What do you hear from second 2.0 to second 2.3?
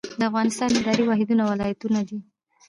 دي